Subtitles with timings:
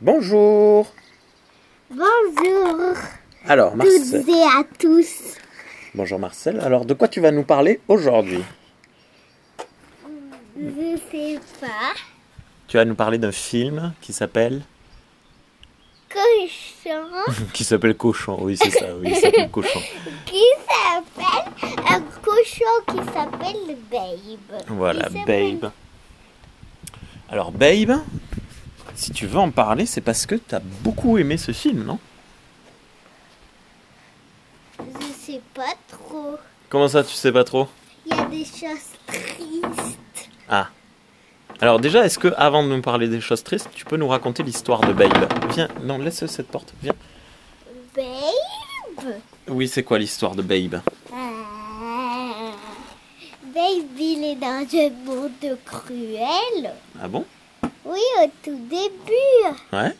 [0.00, 0.86] Bonjour
[1.90, 2.94] Bonjour
[3.48, 4.24] Alors toutes Marcel.
[4.28, 5.34] et à tous.
[5.94, 6.60] Bonjour Marcel.
[6.60, 8.42] Alors de quoi tu vas nous parler aujourd'hui?
[10.58, 11.94] Je sais pas.
[12.68, 14.62] Tu vas nous parler d'un film qui s'appelle?
[16.10, 18.38] Cochon qui s'appelle Cochon.
[18.40, 18.86] Oui, c'est ça.
[19.00, 19.80] Oui, il s'appelle Cochon.
[20.26, 24.62] qui s'appelle un cochon qui s'appelle Babe.
[24.68, 25.70] Voilà, Babe.
[27.30, 27.98] Alors Babe,
[28.96, 31.98] si tu veux en parler, c'est parce que tu as beaucoup aimé ce film, non?
[34.78, 36.36] Je sais pas trop.
[36.68, 37.68] Comment ça, tu sais pas trop?
[38.06, 40.30] Il y a des choses tristes.
[40.48, 40.68] Ah.
[41.60, 44.42] Alors déjà, est-ce que avant de nous parler des choses tristes, tu peux nous raconter
[44.42, 45.32] l'histoire de Babe?
[45.54, 46.74] Viens, non, laisse cette porte.
[46.82, 46.94] Viens.
[47.94, 49.14] Babe?
[49.48, 50.80] Oui, c'est quoi l'histoire de Babe?
[51.12, 52.52] Ah.
[53.54, 56.74] Babe, il est dans un monde cruel.
[57.00, 57.24] Ah bon?
[57.96, 59.56] Oui, au tout début.
[59.72, 59.96] Ouais.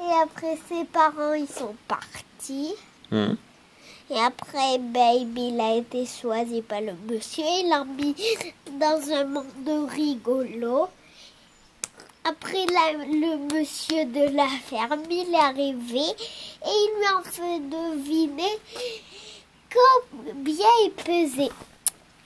[0.00, 2.74] Et après, ses parents, ils sont partis.
[3.10, 3.36] Mhm.
[4.10, 7.44] Et après, Babe, il a été choisi par le monsieur.
[7.60, 8.14] Il l'a mis
[8.80, 10.88] dans un monde rigolo.
[12.24, 17.60] Après, la- le monsieur de la ferme, il est arrivé et il lui a fait
[17.60, 18.58] deviner
[19.72, 21.52] combien il pesait.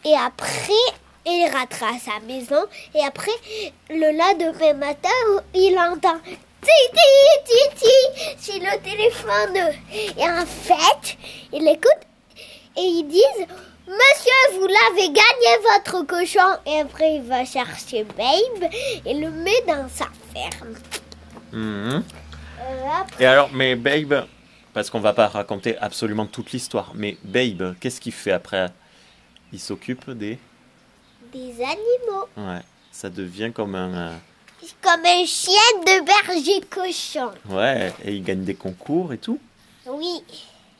[0.04, 0.86] Et après,
[1.26, 2.64] il rentre à sa maison.
[2.94, 3.30] Et après,
[3.88, 5.08] le lendemain matin,
[5.54, 6.20] il entend
[6.60, 9.74] Titi, Titi sur le téléphone.
[10.18, 11.16] Et en fait,
[11.52, 12.06] il écoute
[12.76, 13.46] et ils disent
[13.86, 16.60] Monsieur, vous l'avez gagné votre cochon.
[16.64, 18.70] Et après, il va chercher Babe
[19.04, 20.74] et le met dans sa ferme.
[21.52, 22.04] Mhm.
[22.60, 24.26] Euh, après, Et alors, mais Babe,
[24.72, 28.68] parce qu'on va pas raconter absolument toute l'histoire, mais Babe, qu'est-ce qu'il fait après?
[29.52, 30.38] Il s'occupe des...
[31.32, 32.26] des animaux.
[32.36, 32.60] Ouais,
[32.92, 33.94] ça devient comme un...
[33.94, 34.16] euh,
[34.82, 37.30] Comme un chien de berger cochon.
[37.48, 39.38] Ouais, et il gagne des concours et tout.
[39.86, 40.22] Oui.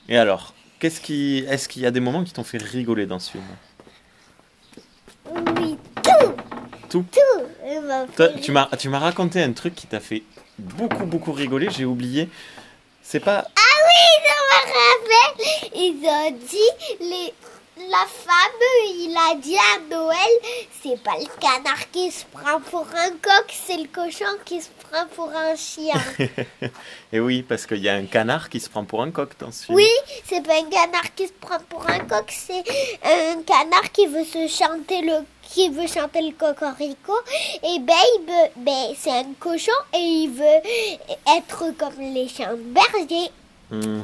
[0.08, 1.44] Et alors, qu'est-ce qui...
[1.48, 3.44] Est-ce qu'il y a des moments qui t'ont fait rigoler dans ce film?
[5.56, 6.32] Oui, tout.
[6.88, 8.06] Tout Tout.
[8.16, 10.22] Toi, tu m'as tu m'as raconté un truc qui t'a fait
[10.58, 12.28] beaucoup, beaucoup rigoler, j'ai oublié.
[13.02, 13.46] C'est pas...
[13.56, 15.70] Ah oui, je me rappelle.
[15.74, 16.70] Ils ont dit,
[17.00, 17.32] les,
[17.88, 20.16] la femme, il a dit à Noël,
[20.82, 24.68] c'est pas le canard qui se prend pour un coq, c'est le cochon qui se
[24.68, 26.00] prend pour un chien.
[27.12, 29.50] et oui, parce qu'il y a un canard qui se prend pour un coq dans
[29.50, 29.76] ce film.
[29.76, 29.88] Oui,
[30.24, 32.64] c'est pas un canard qui se prend pour un coq, c'est
[33.04, 37.12] un canard qui veut se chanter le qui veut chanter le cocorico
[37.64, 43.30] et Babe, ben, c'est un cochon et il veut être comme les chiens de berger.
[43.68, 44.02] Hmm.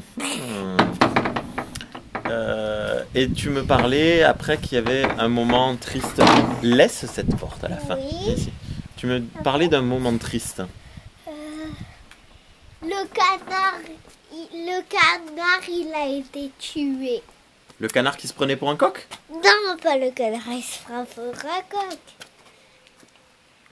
[2.31, 6.22] Euh, et tu me parlais après qu'il y avait un moment triste.
[6.62, 7.97] Laisse cette porte à la fin.
[7.97, 8.32] Oui.
[8.34, 8.53] Ici.
[8.97, 10.62] Tu me parlais d'un moment triste.
[12.82, 13.78] Le canard,
[14.32, 17.22] il- le canard, il a été tué.
[17.78, 19.06] Le canard qui se prenait pour un coq?
[19.31, 21.98] Non, pas le canard, il se prend pour un coq.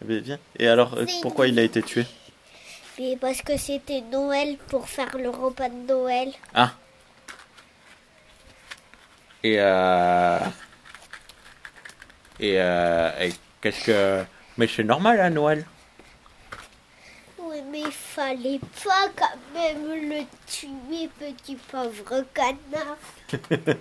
[0.09, 0.39] Eh bien.
[0.59, 2.05] Et alors, euh, pourquoi il a été tué?
[3.21, 6.31] parce que c'était Noël pour faire le repas de Noël.
[6.55, 6.75] Ah.
[9.45, 10.39] Et euh...
[12.41, 13.11] Et, euh...
[13.21, 14.25] et qu'est-ce que...
[14.57, 15.67] Mais c'est normal à Noël?
[17.39, 22.97] Oui, mais il fallait pas quand même le tuer, petit pauvre canard.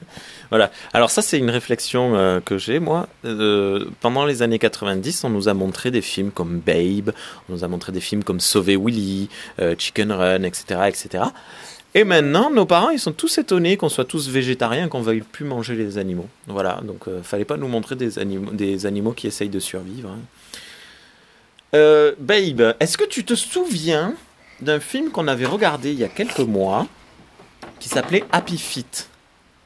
[0.50, 0.69] Voilà.
[0.94, 3.07] Alors ça, c'est une réflexion euh, que j'ai, moi.
[3.24, 7.12] Euh, pendant les années 90, on nous a montré des films comme Babe,
[7.47, 11.24] on nous a montré des films comme Sauver Willy, euh, Chicken Run, etc., etc.
[11.96, 15.46] Et maintenant, nos parents, ils sont tous étonnés qu'on soit tous végétariens, qu'on veuille plus
[15.46, 16.28] manger les animaux.
[16.48, 16.81] Voilà.
[16.84, 20.09] Donc, euh, fallait pas nous montrer des animaux, des animaux qui essayent de survivre.
[20.09, 20.20] hein.
[21.76, 24.14] Euh, Babe, est-ce que tu te souviens
[24.62, 26.88] d'un film qu'on avait regardé il y a quelques mois
[27.80, 29.08] qui s'appelait Happy Feet?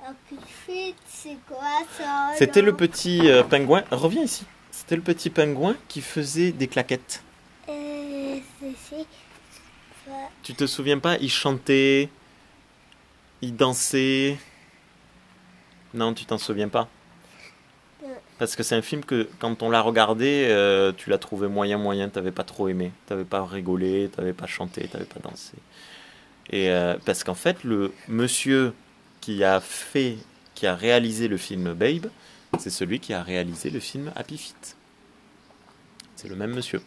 [0.03, 1.59] Oh, puis, c'est quoi
[1.97, 3.83] ça C'était le petit euh, pingouin.
[3.91, 4.43] Reviens ici.
[4.71, 7.21] C'était le petit pingouin qui faisait des claquettes.
[7.69, 9.05] Euh, c'est- c'est-
[10.05, 10.11] ça-
[10.47, 12.07] Tu te souviens pas Il chantait,
[13.41, 14.37] il dansait.
[15.93, 16.87] Non, tu t'en souviens pas.
[18.39, 21.77] Parce que c'est un film que quand on l'a regardé, euh, tu l'as trouvé moyen
[21.77, 22.07] moyen.
[22.07, 22.93] T'avais pas trop aimé.
[23.07, 24.09] T'avais pas rigolé.
[24.15, 24.87] T'avais pas chanté.
[24.87, 25.57] T'avais pas dansé.
[26.49, 28.73] Et euh, parce qu'en fait, le monsieur
[29.19, 30.15] qui a fait,
[30.55, 32.07] qui a réalisé le film Babe,
[32.57, 34.77] c'est celui qui a réalisé le film Happy Feet.
[36.15, 36.81] C'est le même monsieur.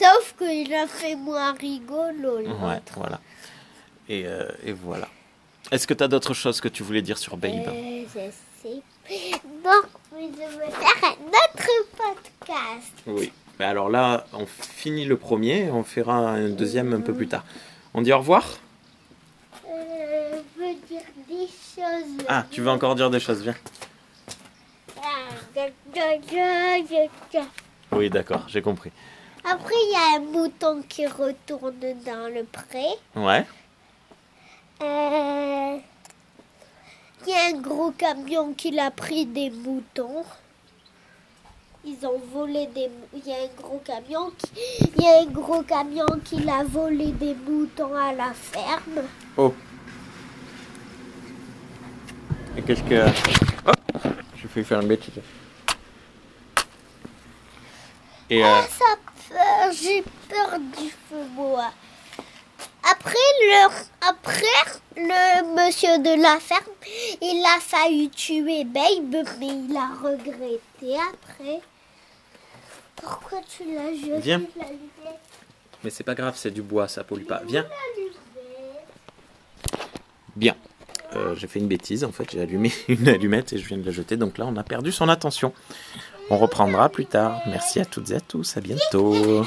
[0.00, 2.38] Sauf qu'il a fait moins rigolo.
[2.38, 3.20] Ouais, voilà.
[4.08, 5.08] Et, euh, et voilà.
[5.70, 8.30] Est-ce que tu as d'autres choses que tu voulais dire sur Babe Euh, je
[8.62, 8.82] sais.
[9.62, 9.70] Bon,
[10.14, 12.92] mais je vais faire un autre podcast.
[13.06, 13.32] Oui.
[13.58, 17.44] Ben alors là, on finit le premier, on fera un deuxième un peu plus tard.
[17.92, 18.46] On dit au revoir?
[19.68, 22.24] Euh, je veux dire des choses.
[22.26, 23.56] Ah, tu veux encore dire des choses, viens.
[27.92, 28.92] Oui, d'accord, j'ai compris.
[29.44, 32.86] Après, il y a un mouton qui retourne dans le pré.
[33.16, 33.46] Ouais.
[34.82, 35.78] Euh,
[37.26, 40.24] Il y a un gros camion qui l'a pris des moutons.
[41.84, 42.90] Ils ont volé des.
[43.14, 44.50] Il y a un gros camion qui.
[44.96, 49.02] Il y a un gros camion qui l'a volé des moutons à la ferme.
[49.36, 49.54] Oh.
[52.56, 53.06] Et qu'est-ce que...
[53.66, 53.76] Hop
[54.36, 55.14] J'ai fait faire une bêtise.
[58.30, 58.84] Et euh, Ah, ça
[59.28, 59.72] peur.
[59.72, 61.72] J'ai peur du feu bois.
[62.90, 63.12] Après
[63.42, 66.62] le, après le monsieur de la ferme,
[67.20, 71.60] il a failli tuer Babe, mais il a regretté après.
[72.96, 74.42] Pourquoi tu l'as jeté Viens.
[74.56, 74.64] la
[75.82, 77.40] mais c'est pas grave, c'est du bois, ça pollue pas.
[77.46, 77.66] Viens.
[80.36, 80.54] Bien.
[81.16, 83.84] Euh, j'ai fait une bêtise, en fait, j'ai allumé une allumette et je viens de
[83.84, 85.52] la jeter, donc là on a perdu son attention.
[86.30, 87.40] On reprendra plus tard.
[87.46, 89.44] Merci à toutes et à tous, à bientôt.